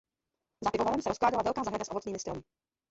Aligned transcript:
Za 0.63 0.71
pivovarem 0.71 1.01
se 1.01 1.09
rozkládala 1.09 1.43
velká 1.43 1.63
zahrada 1.63 1.85
s 1.85 1.91
ovocnými 1.91 2.19
stromy. 2.19 2.41